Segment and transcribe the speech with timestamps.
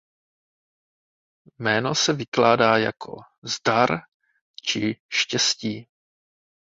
[1.59, 3.89] Jméno se vykládá jako "„Zdar“"
[4.63, 5.87] či "„Štěstí“".